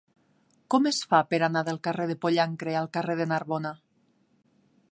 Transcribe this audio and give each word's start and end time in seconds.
Com 0.75 0.87
es 0.91 1.01
fa 1.11 1.19
per 1.33 1.39
anar 1.47 1.63
del 1.67 1.77
carrer 1.87 2.07
del 2.11 2.19
Pollancre 2.25 2.73
al 2.79 2.89
carrer 2.97 3.19
de 3.21 3.29
Narbona? 3.33 3.77